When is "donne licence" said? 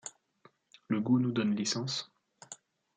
1.31-2.11